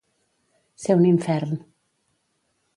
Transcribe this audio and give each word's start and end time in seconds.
Ser 0.85 0.95
un 1.01 1.05
infern. 1.11 1.55